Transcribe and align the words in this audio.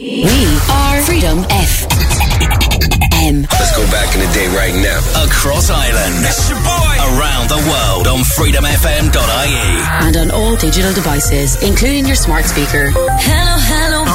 We 0.00 0.24
are 0.72 1.02
Freedom 1.02 1.44
FM. 1.44 3.44
Let's 3.52 3.76
go 3.76 3.84
back 3.92 4.14
in 4.16 4.24
the 4.24 4.30
day 4.32 4.48
right 4.56 4.72
now. 4.80 4.96
Across 5.28 5.68
Ireland. 5.68 6.24
It's 6.24 6.48
your 6.48 6.56
boy. 6.56 7.20
Around 7.20 7.50
the 7.50 7.60
world 7.68 8.06
on 8.08 8.20
freedomfm.ie. 8.24 10.08
And 10.08 10.16
on 10.16 10.30
all 10.30 10.56
digital 10.56 10.94
devices, 10.94 11.62
including 11.62 12.06
your 12.06 12.16
smart 12.16 12.46
speaker. 12.46 12.92
Hello, 12.96 13.58
hello. 13.60 14.06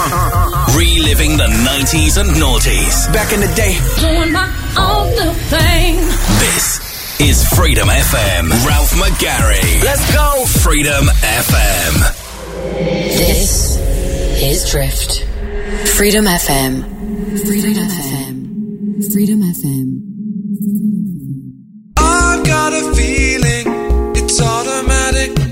Reliving 0.76 1.38
the 1.38 1.46
90s 1.46 2.18
and 2.20 2.32
noughties. 2.32 3.06
Back 3.14 3.32
in 3.32 3.42
the 3.42 3.54
day. 3.54 3.78
Doing 4.02 4.32
my 4.34 4.50
own 4.82 5.14
little 5.14 5.36
thing. 5.54 5.98
This 6.42 6.82
is 7.22 7.48
Freedom 7.50 7.90
FM. 7.90 8.50
Ralph 8.66 8.90
McGarry. 8.94 9.84
Let's 9.84 10.12
go. 10.12 10.46
Freedom 10.64 11.06
FM. 11.06 11.94
This 12.74 13.78
is 14.42 14.68
Drift. 14.72 15.28
Freedom 15.66 16.26
FM. 16.26 16.84
Freedom 17.44 17.74
FM. 17.74 19.12
Freedom 19.12 19.42
FM. 19.42 20.02
I've 21.98 22.46
got 22.46 22.72
a 22.72 22.94
feeling 22.94 24.14
it's 24.16 24.40
automatic. 24.40 25.45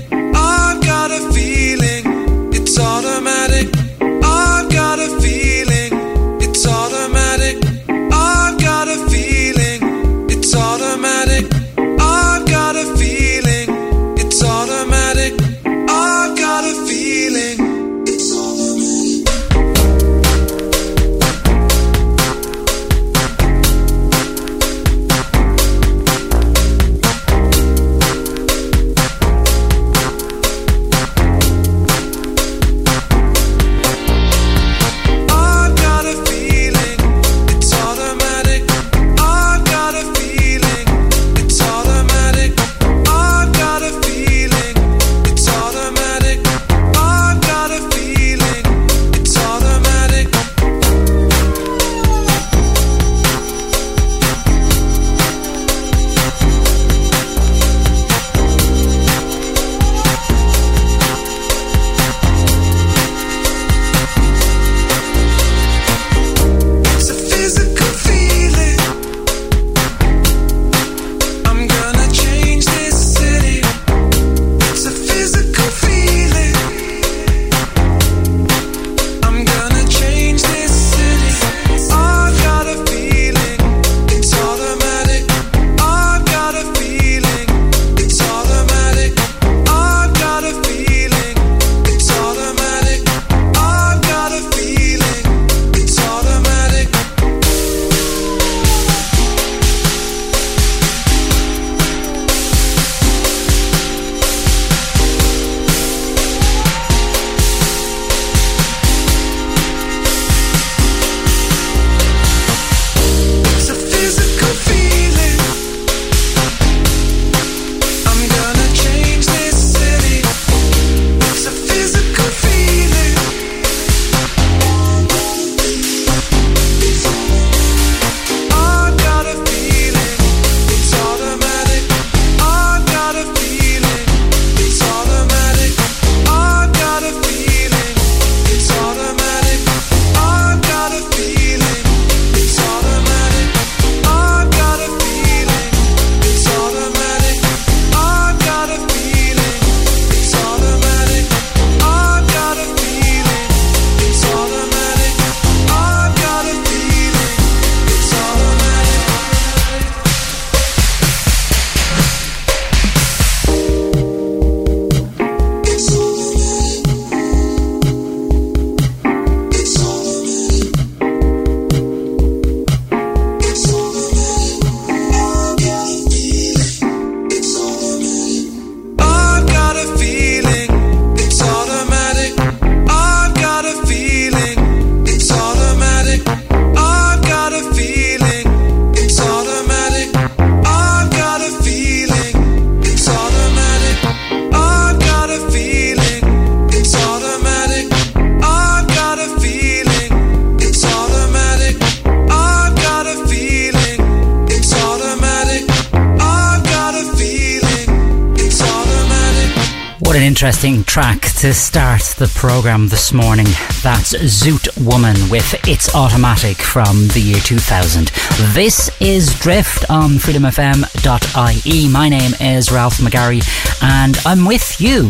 Interesting 210.34 210.82
track 210.82 211.20
to 211.20 211.54
start 211.54 212.02
the 212.18 212.26
programme 212.34 212.88
this 212.88 213.12
morning. 213.12 213.46
That's 213.84 214.12
Zoot 214.14 214.66
Woman 214.84 215.14
with 215.30 215.54
It's 215.68 215.94
Automatic 215.94 216.56
from 216.56 217.06
the 217.14 217.20
year 217.20 217.38
2000. 217.38 218.08
This 218.52 218.90
is 219.00 219.32
Drift 219.38 219.88
on 219.88 220.14
freedomfm.ie. 220.14 221.88
My 221.88 222.08
name 222.08 222.32
is 222.40 222.72
Ralph 222.72 222.98
McGarry 222.98 223.46
and 223.80 224.18
I'm 224.26 224.44
with 224.44 224.80
you 224.80 225.08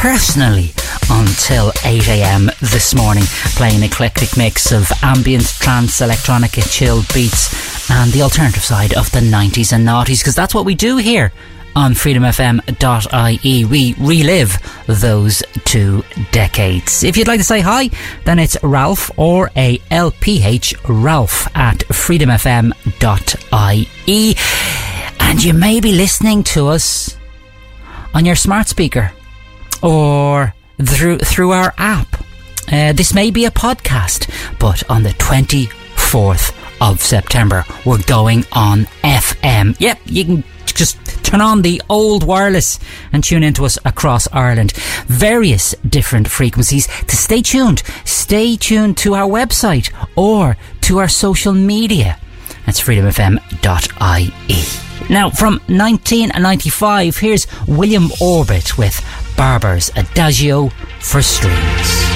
personally 0.00 0.72
until 1.10 1.70
8am 1.84 2.58
this 2.60 2.94
morning, 2.94 3.24
playing 3.56 3.82
eclectic 3.82 4.38
mix 4.38 4.72
of 4.72 4.90
ambient, 5.02 5.44
trance, 5.60 6.00
electronica, 6.00 6.66
chilled 6.72 7.06
beats, 7.12 7.90
and 7.90 8.10
the 8.10 8.22
alternative 8.22 8.64
side 8.64 8.94
of 8.94 9.10
the 9.10 9.20
90s 9.20 9.74
and 9.74 9.86
noughties, 9.86 10.20
because 10.20 10.34
that's 10.34 10.54
what 10.54 10.64
we 10.64 10.74
do 10.74 10.96
here 10.96 11.30
on 11.76 11.92
freedomfm.ie. 11.92 13.64
We 13.66 13.94
relive 14.00 14.58
those 14.86 15.42
two 15.64 16.02
decades. 16.32 17.04
If 17.04 17.16
you'd 17.16 17.28
like 17.28 17.38
to 17.38 17.44
say 17.44 17.60
hi, 17.60 17.90
then 18.24 18.40
it's 18.40 18.56
Ralph 18.64 19.12
or 19.16 19.50
A 19.56 19.78
L 19.92 20.10
P 20.10 20.42
H 20.42 20.74
Ralph 20.88 21.46
at 21.54 21.78
freedomfm.ie. 21.88 24.36
And 25.20 25.44
you 25.44 25.52
may 25.54 25.80
be 25.80 25.92
listening 25.92 26.42
to 26.44 26.68
us 26.68 27.16
on 28.14 28.24
your 28.24 28.36
smart 28.36 28.68
speaker 28.68 29.12
or 29.82 30.54
through 30.82 31.18
through 31.18 31.52
our 31.52 31.74
app 31.78 32.08
Uh, 32.72 32.92
this 32.92 33.14
may 33.14 33.30
be 33.30 33.44
a 33.44 33.50
podcast, 33.50 34.26
but 34.58 34.82
on 34.90 35.04
the 35.04 35.10
24th 35.22 36.50
of 36.80 37.00
September, 37.00 37.64
we're 37.84 38.02
going 38.06 38.44
on 38.50 38.86
FM. 39.04 39.76
Yep, 39.78 39.98
you 40.06 40.24
can 40.24 40.44
just 40.76 40.96
turn 41.24 41.40
on 41.40 41.62
the 41.62 41.82
old 41.88 42.24
wireless 42.24 42.78
and 43.12 43.24
tune 43.24 43.42
into 43.42 43.64
us 43.64 43.78
across 43.84 44.28
Ireland. 44.32 44.72
Various 45.06 45.74
different 45.88 46.28
frequencies. 46.28 46.86
To 46.86 47.16
stay 47.16 47.42
tuned, 47.42 47.82
stay 48.04 48.56
tuned 48.56 48.96
to 48.98 49.14
our 49.14 49.28
website 49.28 49.92
or 50.16 50.56
to 50.82 50.98
our 50.98 51.08
social 51.08 51.52
media. 51.52 52.18
That's 52.64 52.80
freedomfm.ie. 52.80 54.64
Now, 55.08 55.30
from 55.30 55.54
1995, 55.68 57.16
here's 57.16 57.46
William 57.68 58.10
Orbit 58.20 58.76
with 58.76 59.04
Barber's 59.36 59.90
Adagio 59.96 60.70
for 61.00 61.22
Strings. 61.22 62.15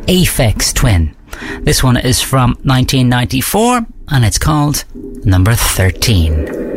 Aphex 0.06 0.72
Twin. 0.72 1.14
This 1.60 1.82
one 1.82 1.98
is 1.98 2.22
from 2.22 2.52
1994 2.62 3.86
and 4.08 4.24
it's 4.24 4.38
called 4.38 4.84
Number 4.94 5.52
13. 5.52 6.70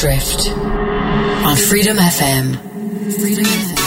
Drift 0.00 0.50
on 0.50 1.56
Freedom 1.56 1.96
FM. 1.96 2.54
Freedom 3.18 3.44
FM. 3.44 3.77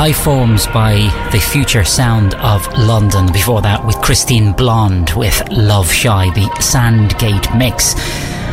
Life 0.00 0.22
Forms 0.22 0.66
by 0.68 0.94
the 1.30 1.38
future 1.38 1.84
sound 1.84 2.32
of 2.36 2.66
London. 2.78 3.30
Before 3.30 3.60
that, 3.60 3.84
with 3.84 3.96
Kristine 3.96 4.56
Blond 4.56 5.10
with 5.10 5.46
Love 5.50 5.92
Shy, 5.92 6.30
the 6.30 6.48
Sandgate 6.58 7.54
mix. 7.54 7.92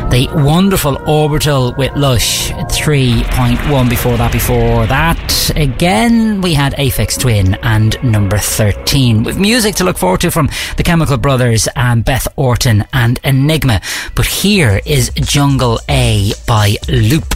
The 0.10 0.28
wonderful 0.34 0.98
Orbital 1.10 1.74
with 1.78 1.96
Lush 1.96 2.52
3.1 2.52 3.90
before 3.90 4.17
that. 4.17 4.34
Before 4.34 4.88
that, 4.88 5.50
again, 5.56 6.42
we 6.42 6.54
had 6.54 6.74
Aphex 6.74 7.17
Twin 7.17 7.54
and 7.63 7.96
number 8.04 8.38
13 8.38 9.24
with 9.24 9.40
music 9.40 9.76
to 9.76 9.86
look 9.86 9.98
forward 9.98 10.19
to 10.21 10.32
from 10.32 10.50
the 10.76 10.84
Chemical 10.84 11.15
Brothers 11.15 11.69
and 11.78 12.04
Beth 12.04 12.28
Orton 12.36 12.84
and 12.92 13.21
Enigma. 13.24 13.80
But 14.15 14.26
here 14.26 14.82
is 14.86 15.12
Jungle 15.12 15.80
A 15.88 16.34
by 16.46 16.76
Loop 16.90 17.36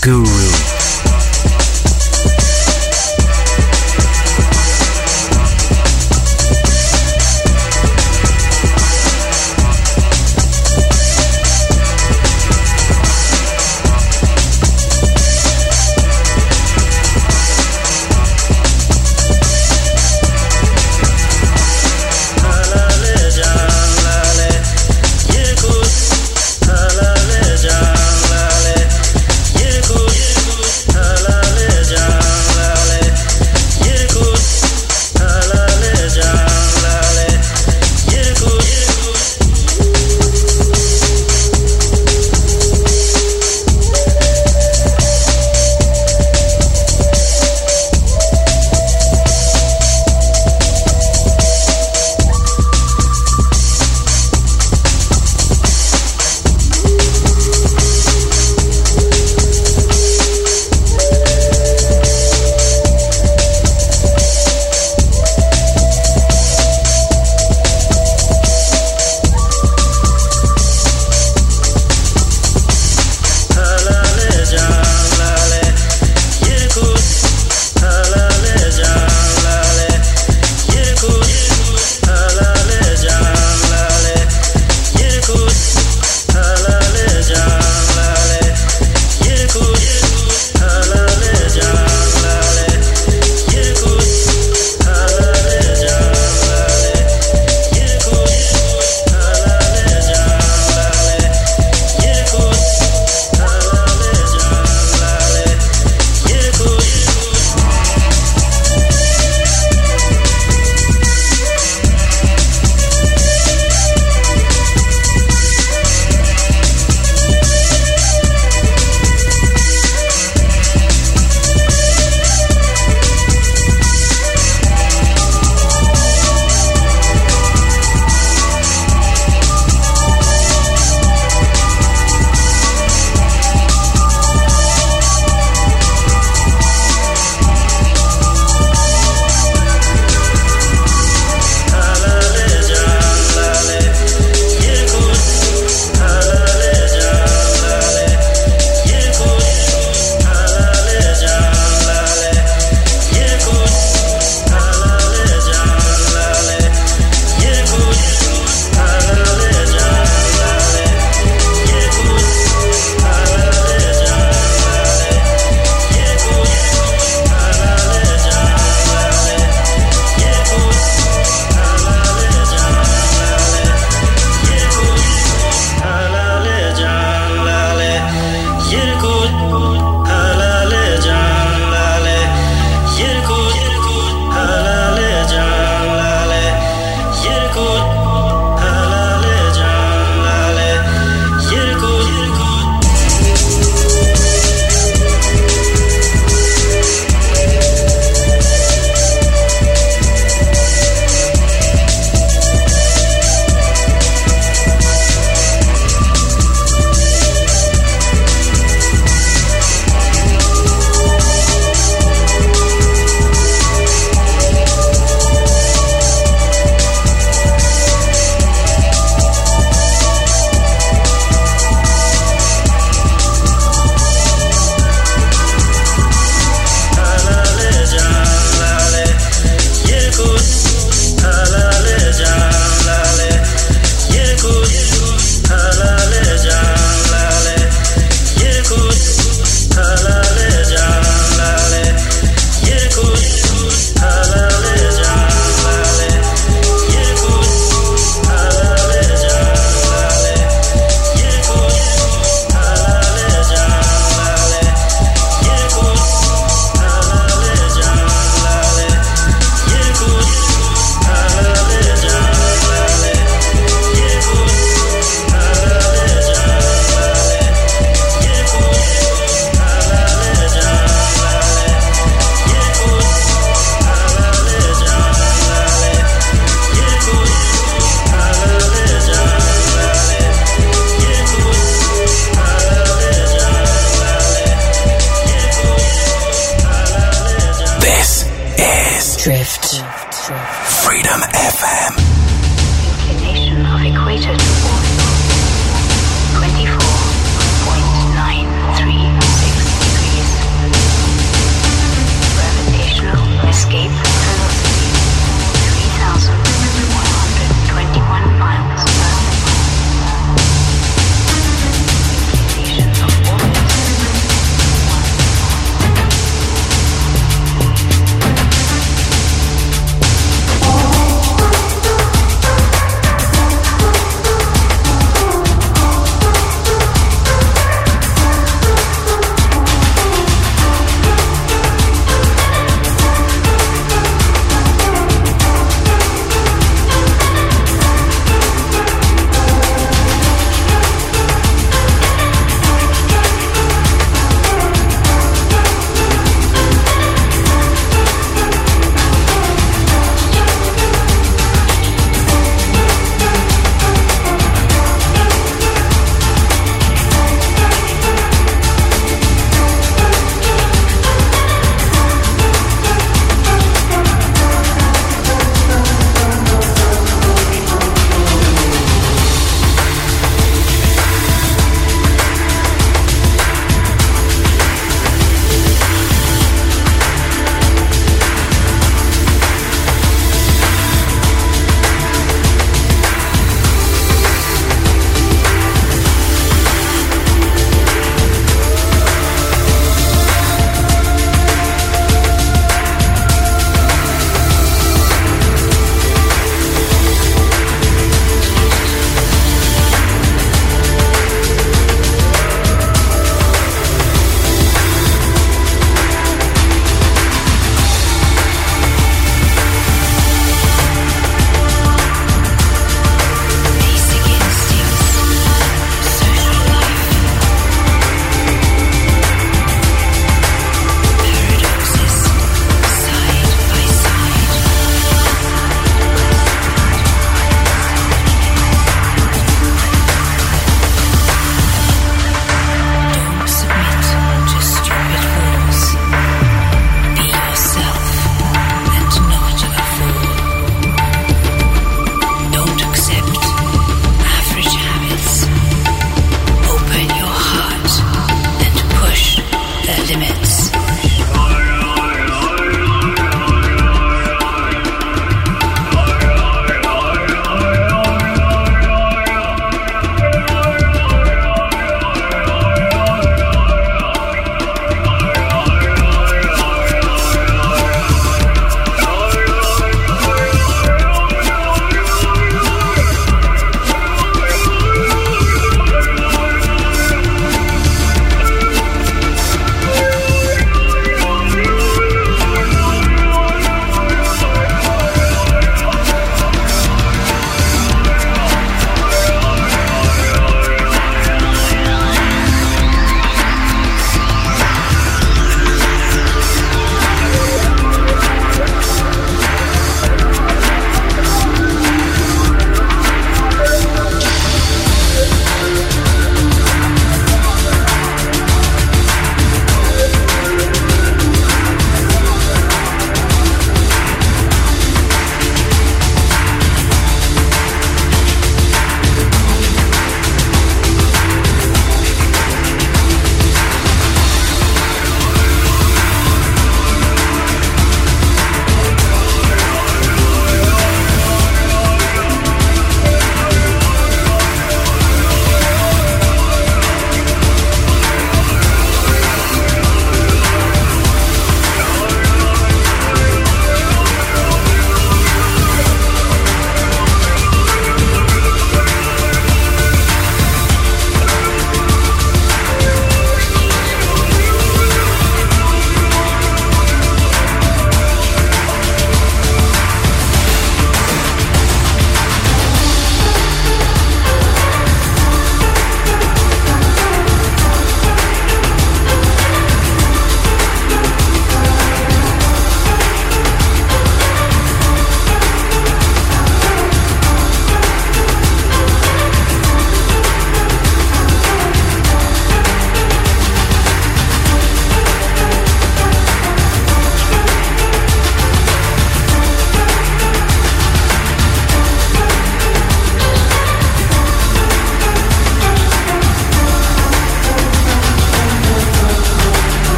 Guru. 0.00 1.27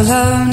alone 0.00 0.49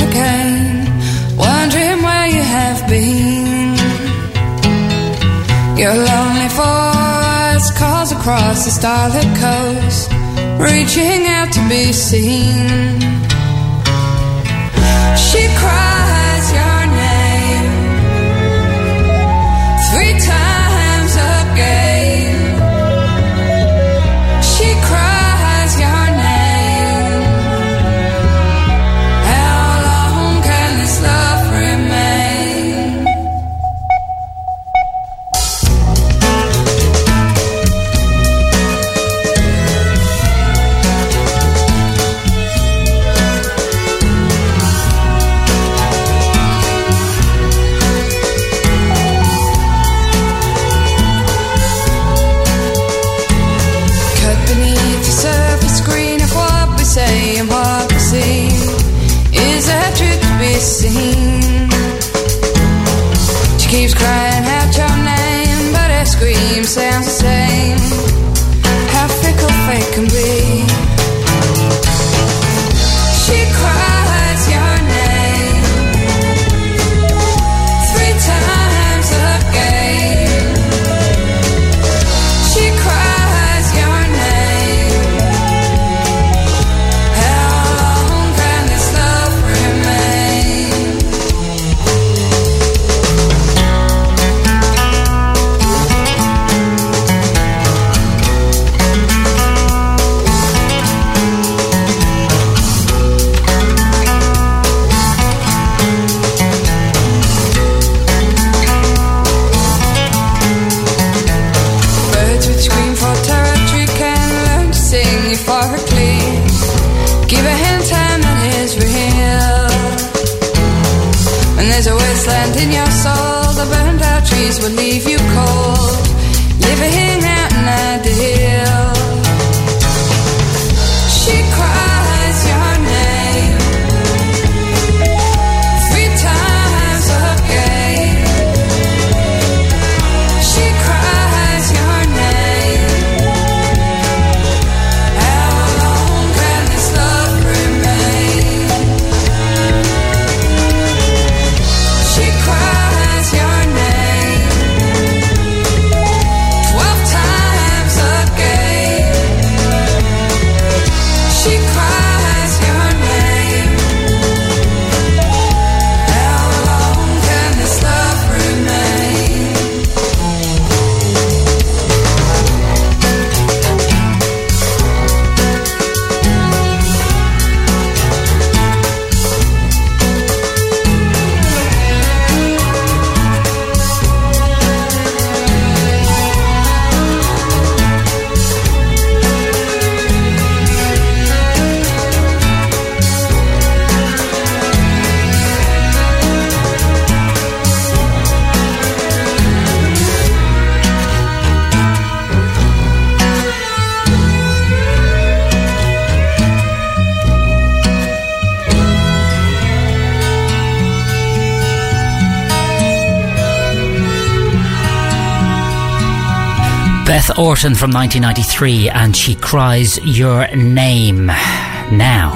Orton 217.38 217.76
from 217.76 217.92
1993 217.92 218.90
and 218.90 219.16
she 219.16 219.36
cries 219.36 220.04
your 220.04 220.48
name. 220.56 221.28
Now, 221.28 222.32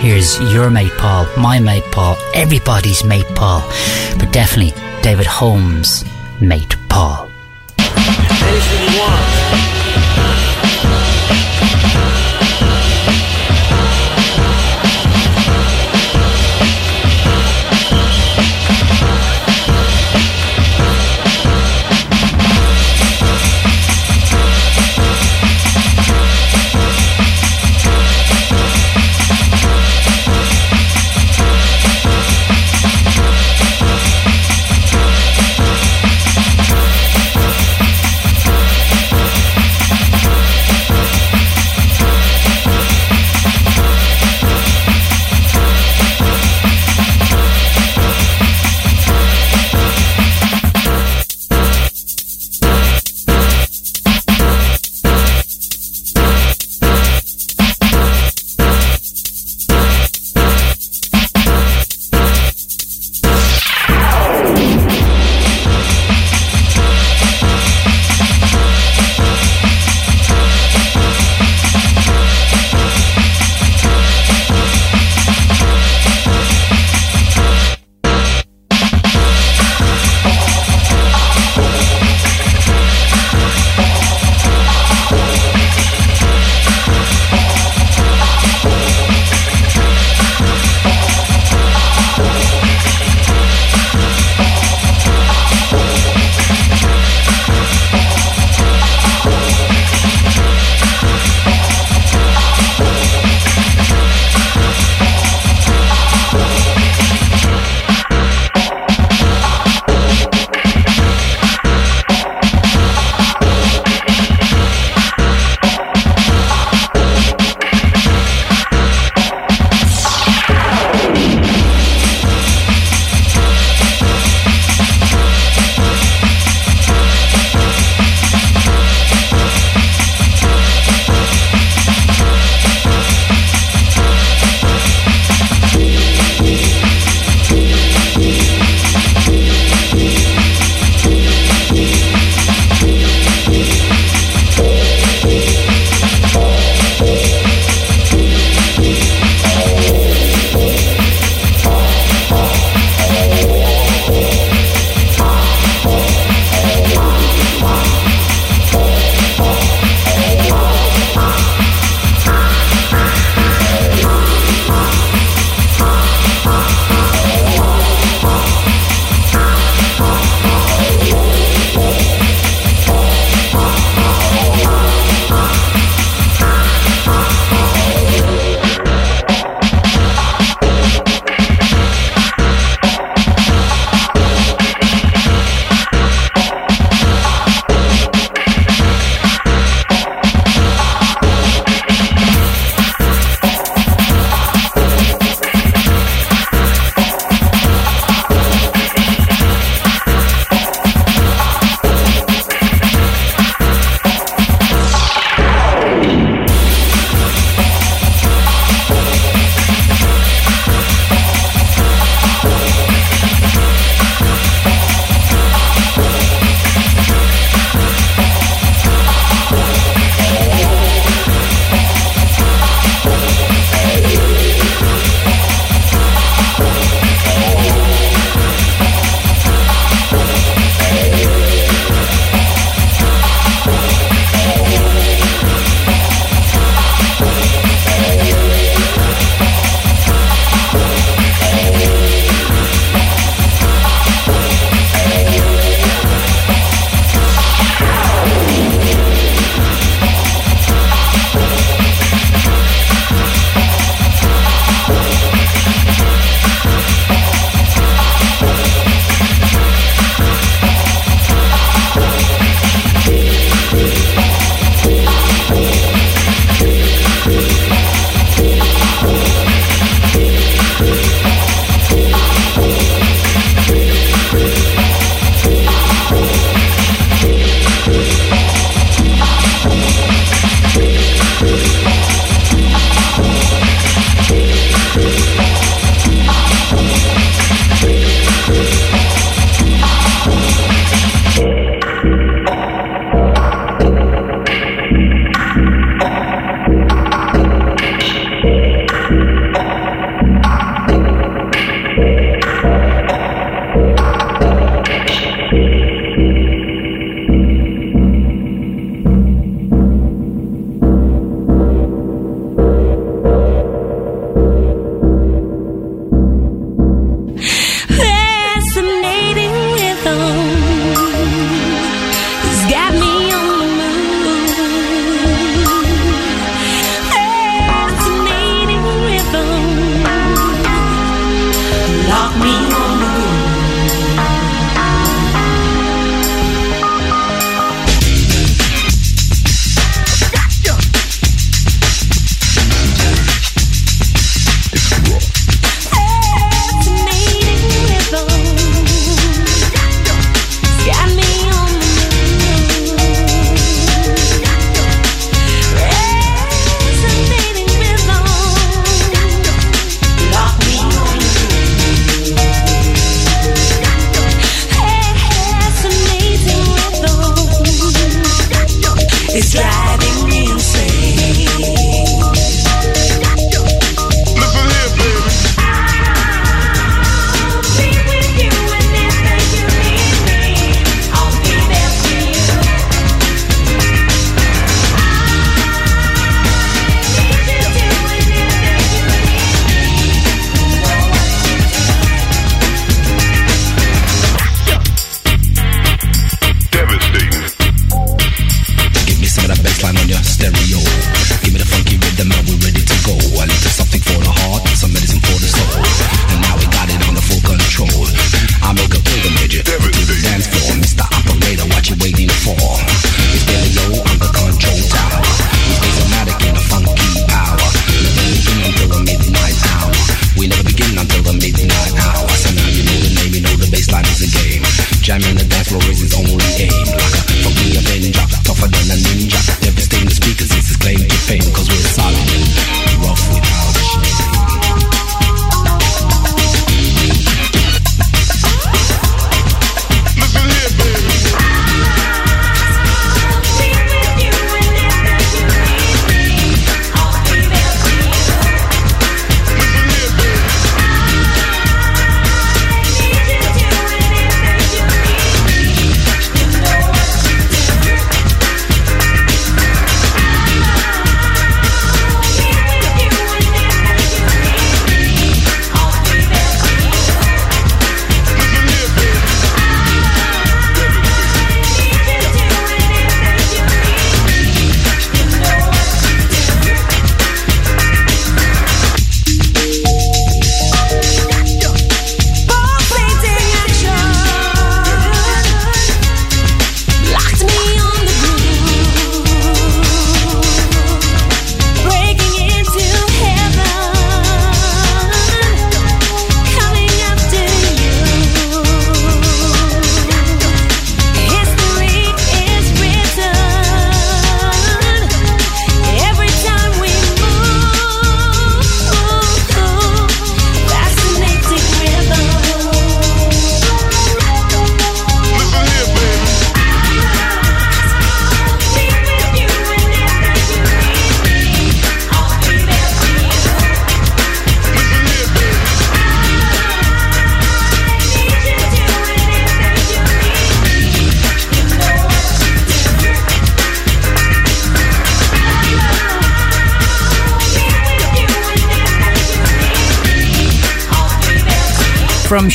here's 0.00 0.40
your 0.52 0.70
mate 0.70 0.92
Paul, 0.96 1.26
my 1.36 1.58
mate 1.58 1.82
Paul, 1.90 2.16
everybody's 2.34 3.02
mate 3.04 3.26
Paul, 3.34 3.60
but 4.16 4.32
definitely 4.32 4.72
David 5.02 5.26
Holmes' 5.26 6.04
mate 6.40 6.73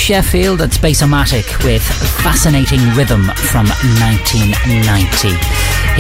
Sheffield, 0.10 0.62
it's 0.62 0.80
Bassomatic 0.80 1.64
with 1.64 1.84
Fascinating 1.84 2.80
Rhythm 2.96 3.26
from 3.26 3.68
1990 3.68 5.30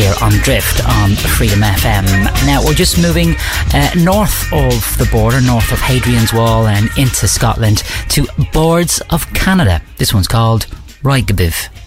here 0.01 0.15
on 0.23 0.31
Drift 0.41 0.83
on 0.83 1.11
Freedom 1.11 1.59
FM. 1.59 2.05
Now 2.47 2.65
we're 2.65 2.73
just 2.73 2.99
moving 2.99 3.35
uh, 3.71 3.91
north 3.95 4.51
of 4.51 4.97
the 4.97 5.07
border, 5.11 5.39
north 5.41 5.71
of 5.71 5.77
Hadrian's 5.77 6.33
Wall 6.33 6.65
and 6.65 6.89
into 6.97 7.27
Scotland 7.27 7.83
to 8.09 8.25
Boards 8.51 8.99
of 9.11 9.31
Canada. 9.35 9.79
This 9.97 10.11
one's 10.11 10.27
called 10.27 10.65
Roygbiv. 11.03 11.78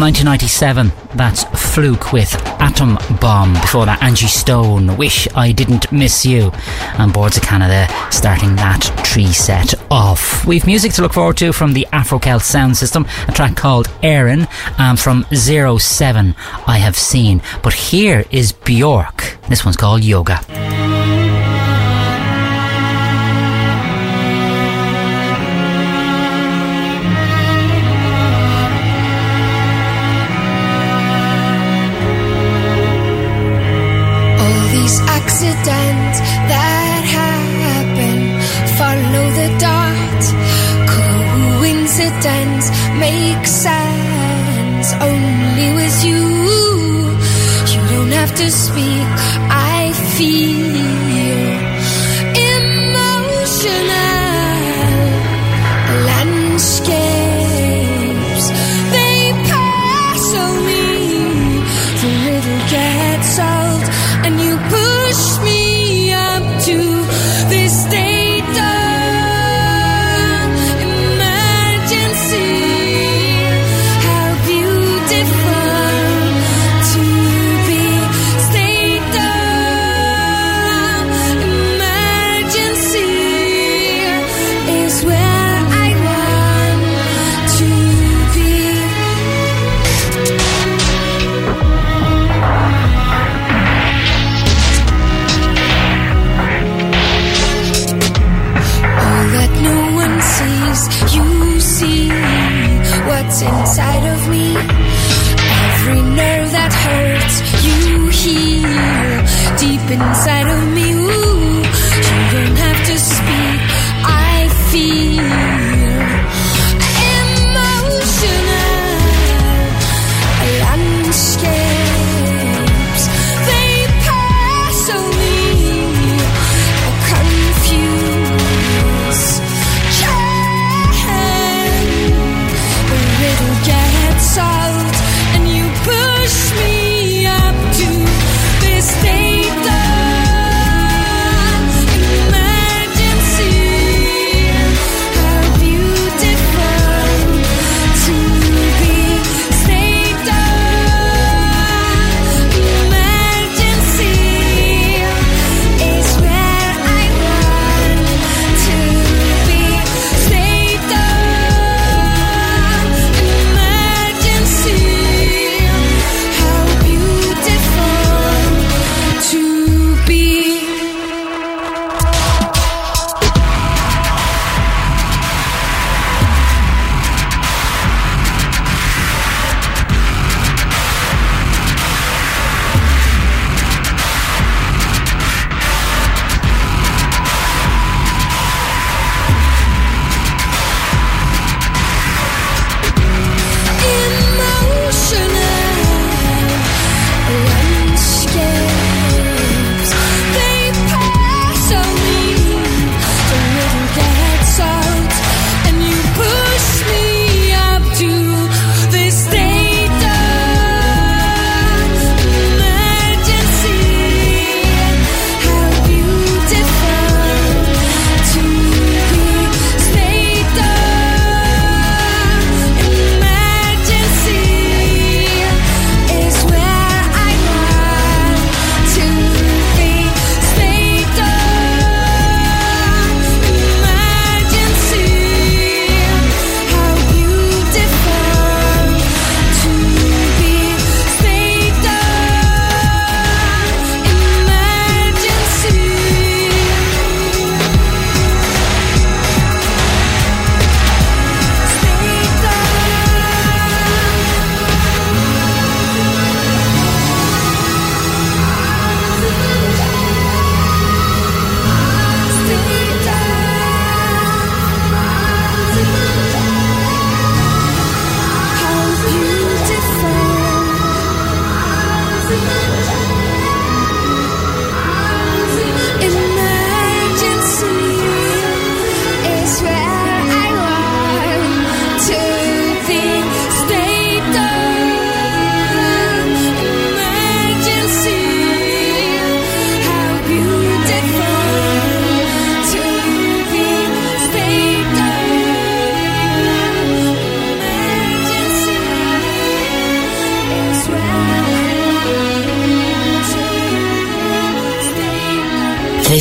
From 0.00 0.06
1997, 0.06 0.92
that's 1.14 1.44
Fluke 1.74 2.10
with 2.10 2.34
Atom 2.58 2.96
Bomb. 3.20 3.52
Before 3.52 3.84
that, 3.84 4.02
Angie 4.02 4.28
Stone, 4.28 4.96
Wish 4.96 5.28
I 5.34 5.52
Didn't 5.52 5.92
Miss 5.92 6.24
You. 6.24 6.52
And 6.96 7.12
Boards 7.12 7.36
of 7.36 7.42
Canada 7.42 7.86
starting 8.10 8.56
that 8.56 8.80
tree 9.04 9.26
set 9.26 9.74
off. 9.90 10.46
We've 10.46 10.64
music 10.64 10.94
to 10.94 11.02
look 11.02 11.12
forward 11.12 11.36
to 11.36 11.52
from 11.52 11.74
the 11.74 11.86
Afro 11.92 12.18
Celt 12.18 12.40
sound 12.40 12.78
system, 12.78 13.06
a 13.28 13.32
track 13.32 13.56
called 13.56 13.88
Eireann, 14.02 14.48
and 14.78 14.92
um, 14.92 14.96
from 14.96 15.26
Zero 15.34 15.76
Seven, 15.76 16.34
I 16.66 16.78
Have 16.78 16.96
Seen. 16.96 17.42
But 17.62 17.74
here 17.74 18.24
is 18.30 18.52
Bjork. 18.52 19.36
This 19.50 19.66
one's 19.66 19.76
called 19.76 20.02
Yoga. 20.02 20.40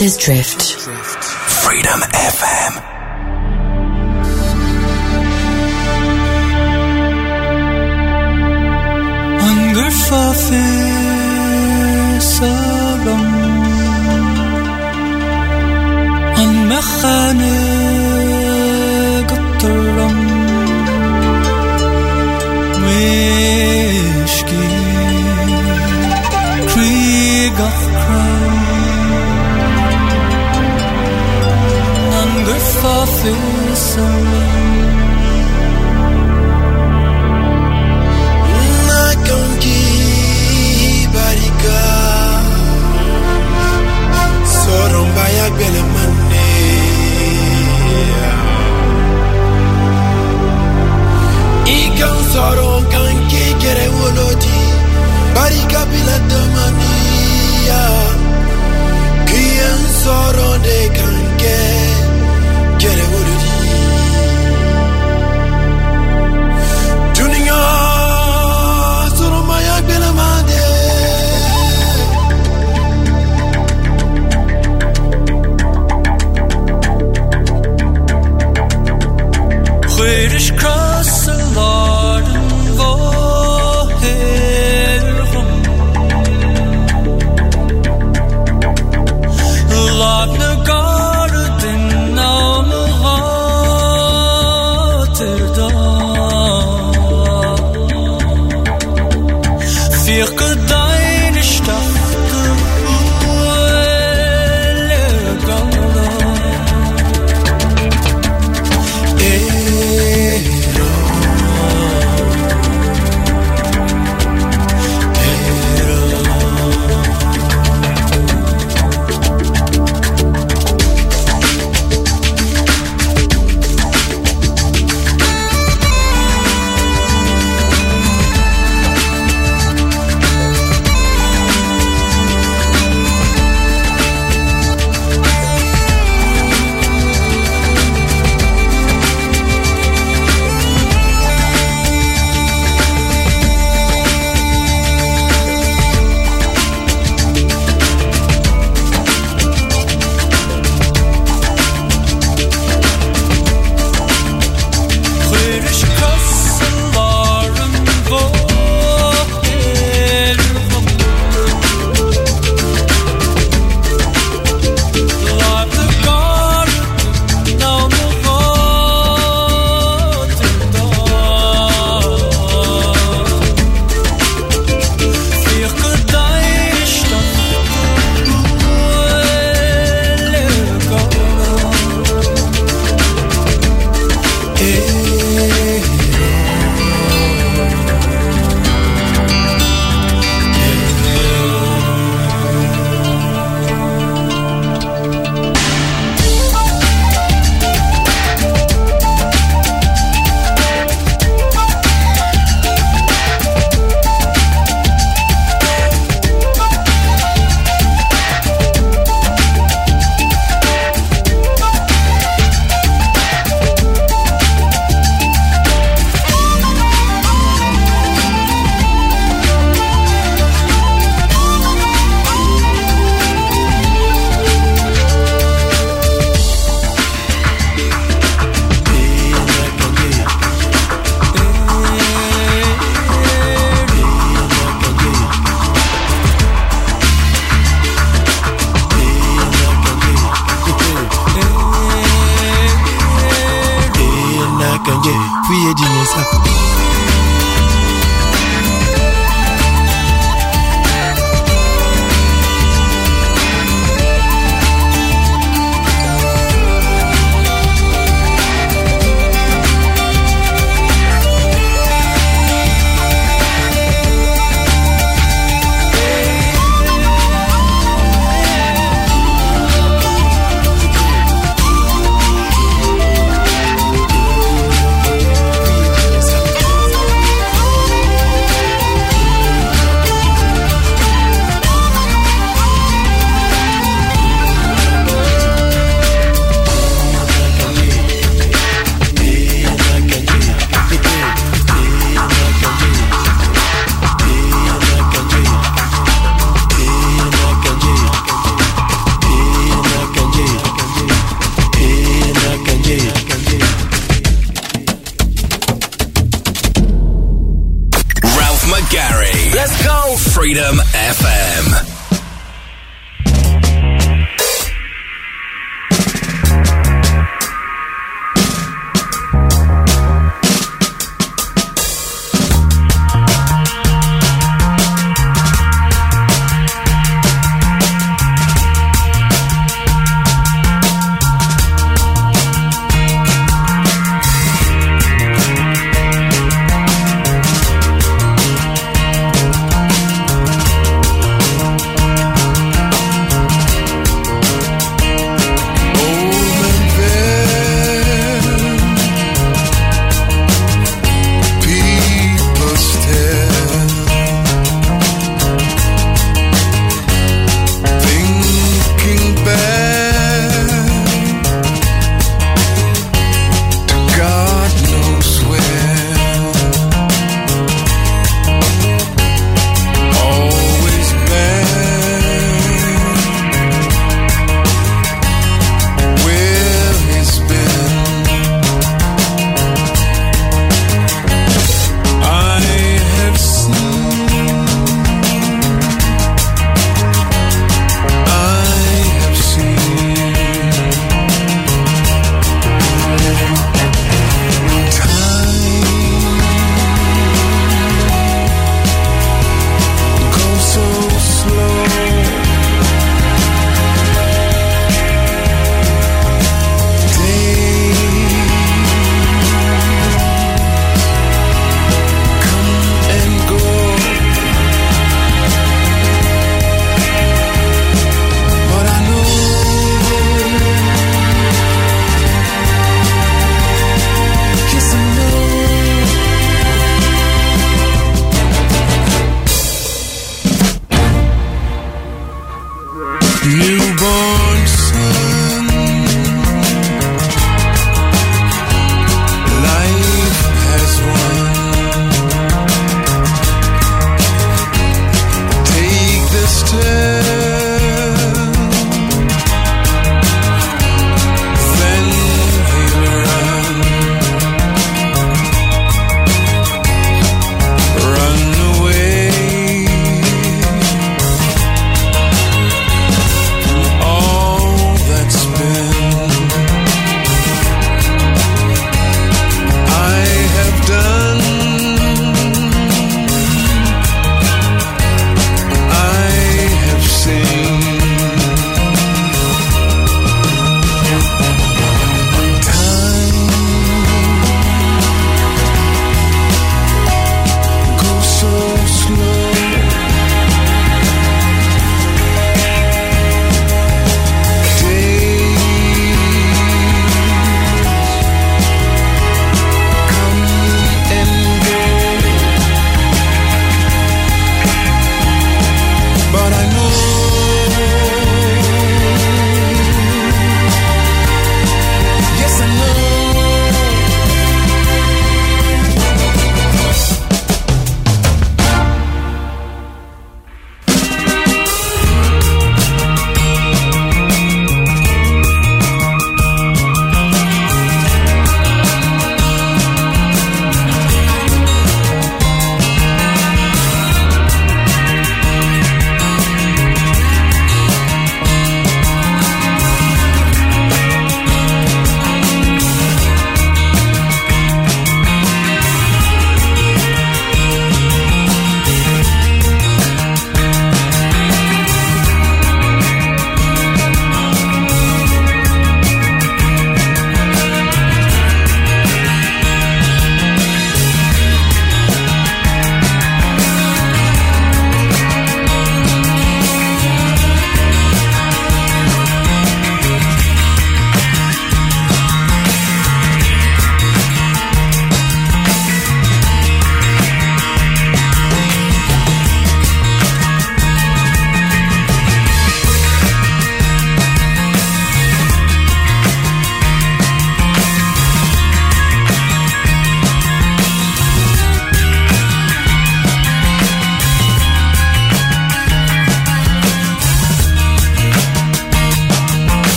This 0.00 0.16
is 0.16 0.24
Drift. 0.24 0.79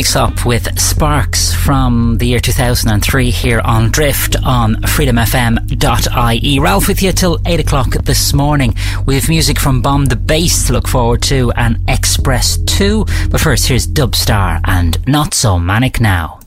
Röyksopp 0.00 0.46
with 0.46 0.80
Sparks 0.80 1.52
from 1.52 2.16
the 2.16 2.26
year 2.26 2.40
2003 2.40 3.30
here 3.30 3.60
on 3.62 3.90
Drift 3.90 4.34
on 4.42 4.76
freedomfm.ie. 4.76 6.58
Ralph 6.58 6.88
with 6.88 7.02
you 7.02 7.12
till 7.12 7.38
8 7.44 7.60
o'clock 7.60 7.90
this 8.04 8.32
morning. 8.32 8.74
We 9.04 9.16
have 9.16 9.28
music 9.28 9.58
from 9.58 9.82
Bomb 9.82 10.06
the 10.06 10.16
Bass 10.16 10.66
to 10.68 10.72
look 10.72 10.88
forward 10.88 11.20
to 11.24 11.52
and 11.52 11.78
Express 11.86 12.56
2. 12.56 13.04
But 13.30 13.42
first, 13.42 13.68
here's 13.68 13.86
Dubstar 13.86 14.62
and 14.64 15.06
Not 15.06 15.34
So 15.34 15.58
Manic 15.58 16.00
Now. 16.00 16.39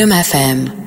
Freedom 0.00 0.16
FM. 0.16 0.79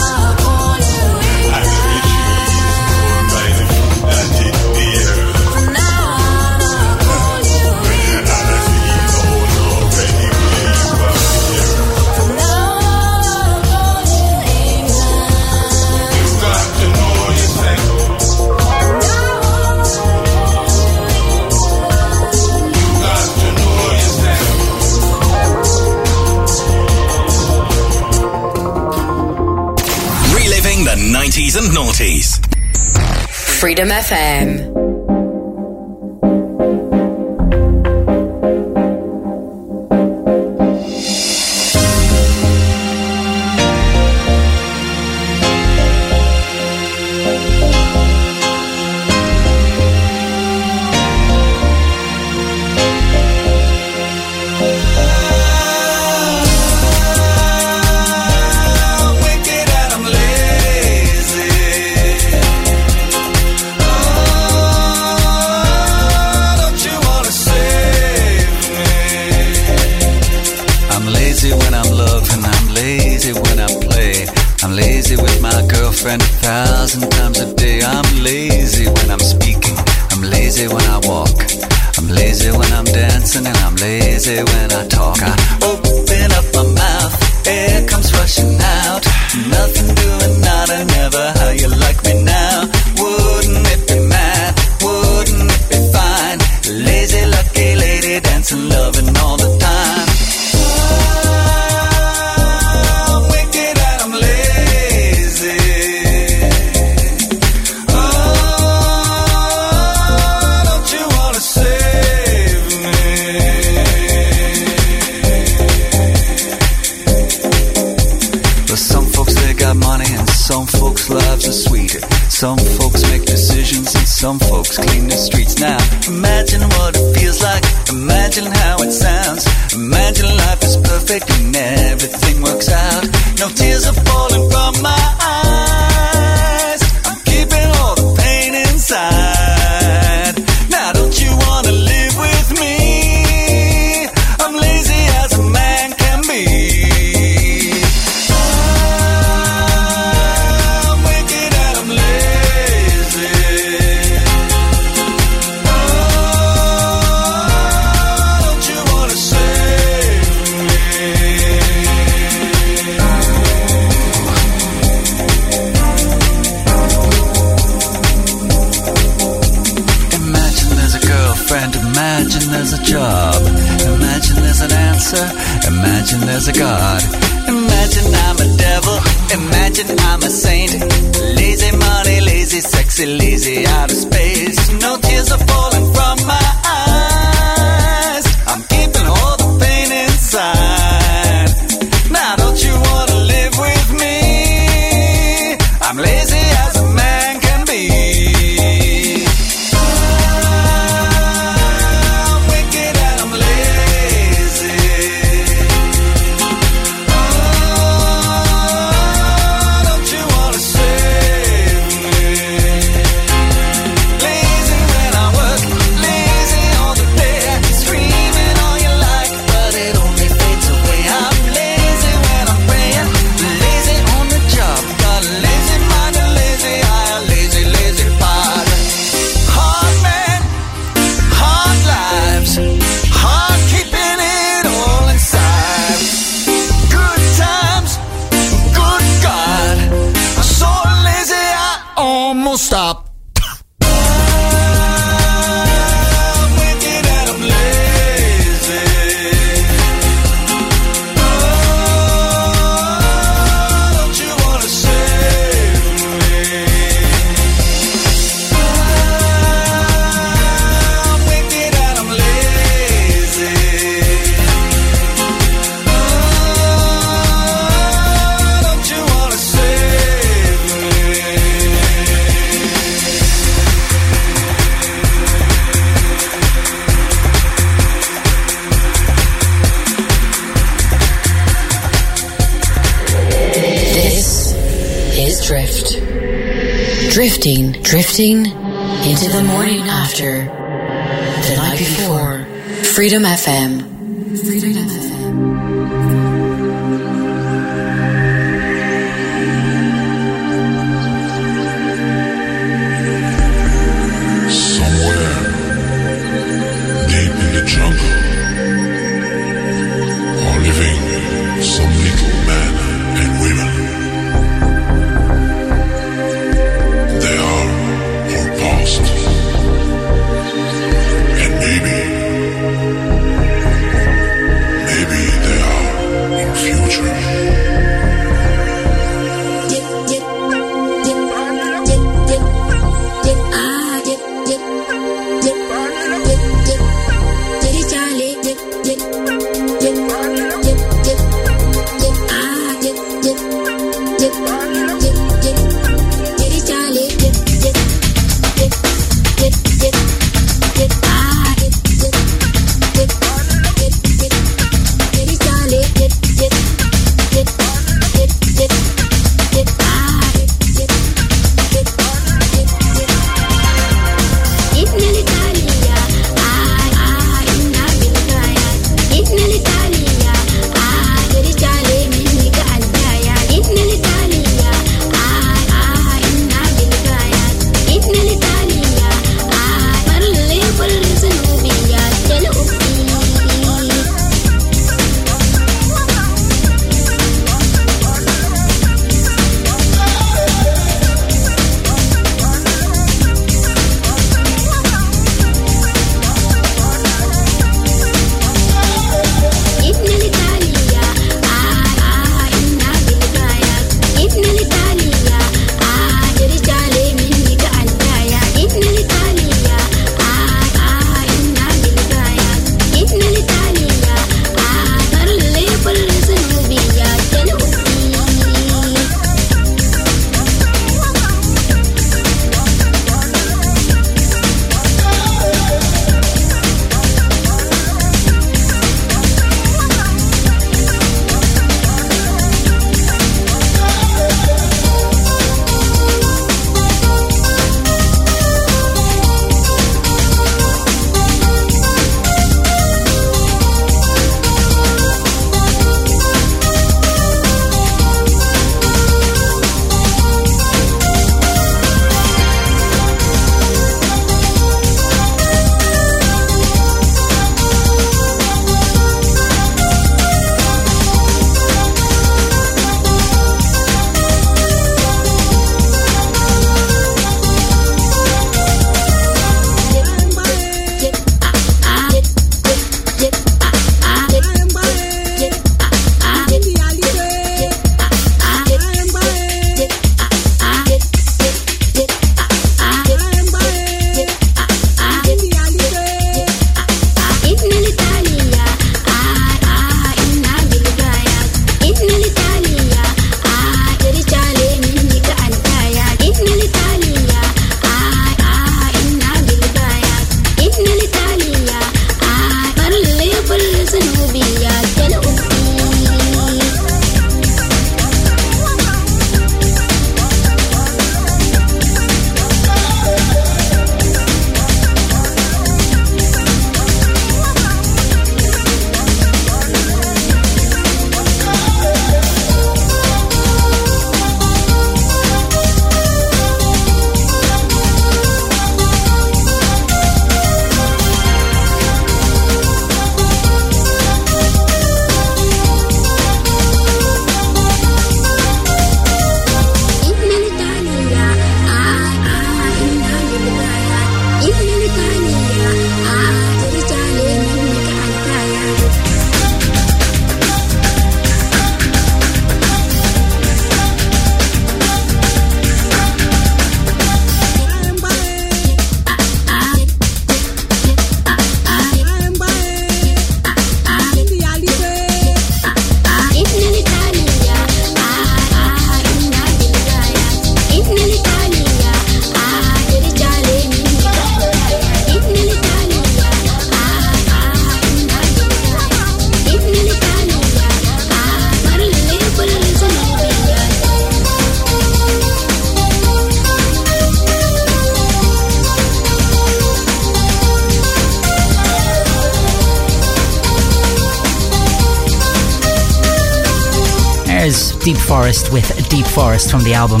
From 599.52 599.62
the 599.64 599.74
album 599.74 600.00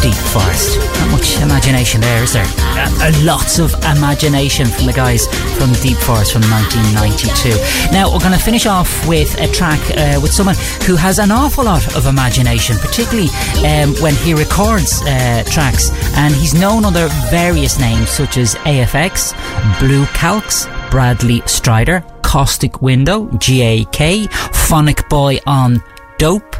Deep 0.00 0.14
Forest. 0.14 0.78
Not 1.00 1.10
much 1.10 1.40
imagination 1.40 2.00
there, 2.00 2.22
is 2.22 2.34
there? 2.34 2.46
Uh, 2.46 3.10
lots 3.24 3.58
of 3.58 3.74
imagination 3.96 4.66
from 4.66 4.86
the 4.86 4.92
guys 4.92 5.26
from 5.58 5.72
Deep 5.82 5.96
Forest 5.96 6.32
from 6.32 6.42
1992. 6.42 7.50
Now, 7.90 8.12
we're 8.12 8.20
going 8.20 8.38
to 8.38 8.44
finish 8.44 8.66
off 8.66 8.88
with 9.08 9.34
a 9.40 9.48
track 9.48 9.80
uh, 9.96 10.20
with 10.22 10.32
someone 10.32 10.54
who 10.86 10.94
has 10.94 11.18
an 11.18 11.32
awful 11.32 11.64
lot 11.64 11.96
of 11.96 12.06
imagination, 12.06 12.76
particularly 12.76 13.28
um, 13.66 13.94
when 14.02 14.14
he 14.14 14.34
records 14.34 15.02
uh, 15.02 15.42
tracks. 15.50 15.90
And 16.14 16.32
he's 16.32 16.54
known 16.54 16.84
under 16.84 17.08
various 17.30 17.80
names 17.80 18.10
such 18.10 18.36
as 18.36 18.54
AFX, 18.66 19.32
Blue 19.80 20.06
Calx, 20.06 20.66
Bradley 20.92 21.42
Strider, 21.46 22.04
Caustic 22.22 22.82
Window, 22.82 23.24
GAK, 23.38 24.30
Phonic 24.54 25.08
Boy 25.08 25.38
on 25.46 25.82
Dope, 26.18 26.53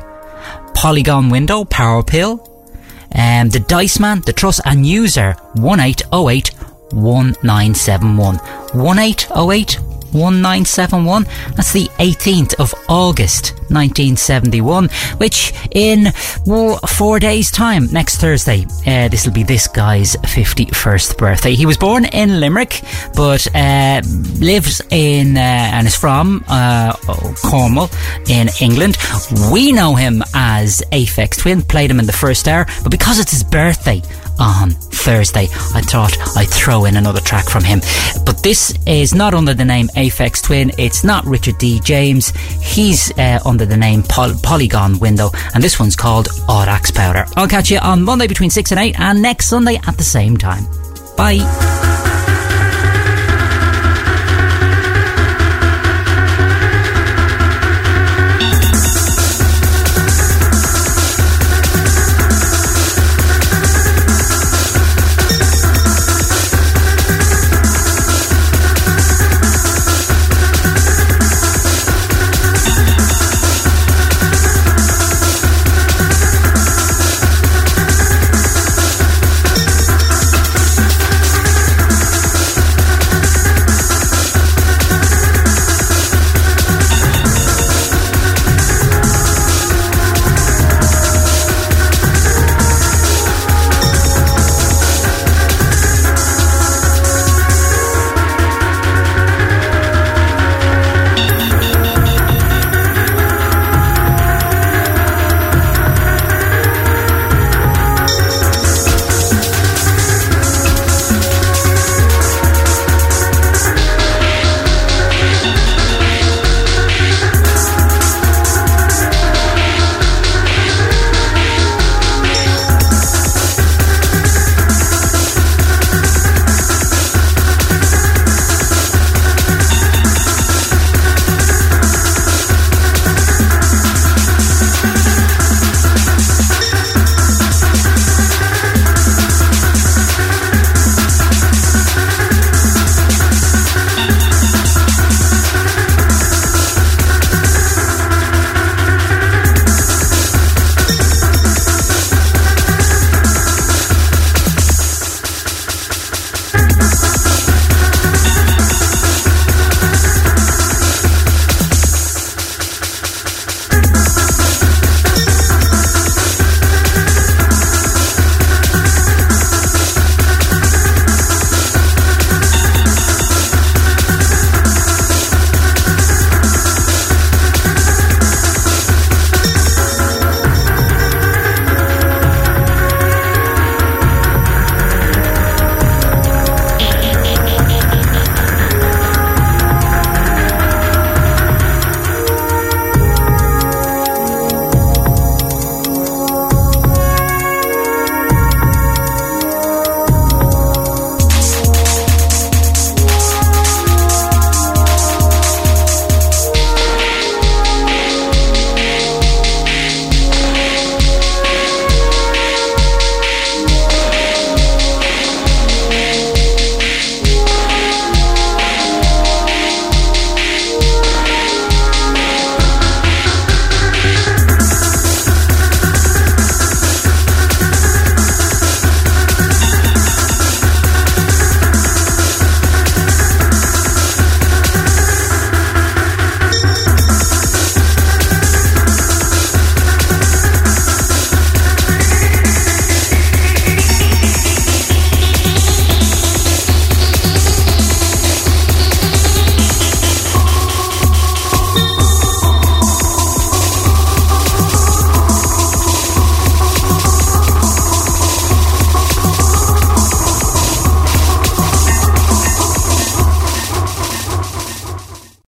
Polygon 0.84 1.30
Window, 1.30 1.64
Power 1.64 2.02
Pill, 2.02 2.32
um, 3.14 3.48
the 3.48 3.64
Dice 3.66 3.98
Man, 3.98 4.20
the 4.26 4.34
Trust, 4.34 4.60
and 4.66 4.84
user 4.84 5.32
1808 5.54 6.50
1971. 6.92 8.36
1808 8.74 9.80
1971. 10.12 11.24
That's 11.56 11.72
the 11.72 11.86
18th 11.96 12.56
of 12.60 12.74
August 12.90 13.54
1971, 13.74 14.88
which 15.18 15.52
in 15.72 16.06
well, 16.46 16.78
four 16.78 17.18
days' 17.18 17.50
time, 17.50 17.86
next 17.92 18.16
Thursday, 18.16 18.64
uh, 18.86 19.08
this 19.08 19.26
will 19.26 19.32
be 19.32 19.42
this 19.42 19.66
guy's 19.68 20.16
51st 20.16 21.18
birthday. 21.18 21.54
He 21.54 21.66
was 21.66 21.76
born 21.76 22.04
in 22.06 22.40
Limerick, 22.40 22.80
but 23.14 23.46
uh, 23.54 24.02
lives 24.38 24.80
in 24.90 25.36
uh, 25.36 25.40
and 25.40 25.86
is 25.86 25.96
from 25.96 26.44
uh, 26.48 26.94
Cornwall 27.42 27.90
in 28.28 28.48
England. 28.60 28.96
We 29.52 29.72
know 29.72 29.94
him 29.94 30.22
as 30.34 30.82
Aphex 30.92 31.38
Twin, 31.38 31.62
played 31.62 31.90
him 31.90 31.98
in 31.98 32.06
the 32.06 32.12
first 32.12 32.48
hour, 32.48 32.66
but 32.82 32.90
because 32.90 33.18
it's 33.18 33.32
his 33.32 33.44
birthday, 33.44 34.02
on 34.38 34.70
Thursday. 35.04 35.44
I 35.74 35.82
thought 35.82 36.16
I'd 36.36 36.48
throw 36.48 36.86
in 36.86 36.96
another 36.96 37.20
track 37.20 37.48
from 37.50 37.62
him. 37.62 37.80
But 38.24 38.42
this 38.42 38.72
is 38.86 39.14
not 39.14 39.34
under 39.34 39.52
the 39.52 39.64
name 39.64 39.88
Aphex 39.88 40.42
Twin, 40.42 40.72
it's 40.78 41.04
not 41.04 41.26
Richard 41.26 41.58
D. 41.58 41.78
James. 41.80 42.30
He's 42.62 43.12
uh, 43.18 43.38
under 43.44 43.66
the 43.66 43.76
name 43.76 44.02
Poly- 44.02 44.34
Polygon 44.42 44.98
Window, 44.98 45.30
and 45.54 45.62
this 45.62 45.78
one's 45.78 45.94
called 45.94 46.28
Audax 46.48 46.94
Powder. 46.94 47.26
I'll 47.36 47.48
catch 47.48 47.70
you 47.70 47.78
on 47.78 48.02
Monday 48.02 48.26
between 48.26 48.50
6 48.50 48.70
and 48.72 48.80
8, 48.80 48.98
and 48.98 49.20
next 49.20 49.46
Sunday 49.48 49.78
at 49.86 49.96
the 49.98 50.04
same 50.04 50.36
time. 50.38 50.64
Bye. 51.16 51.40